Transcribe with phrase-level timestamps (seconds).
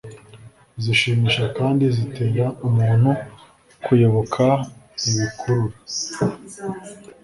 [0.83, 3.09] zishimisha kandi zitera umuntu
[3.83, 4.43] kuyoboka
[5.09, 5.77] ibikurura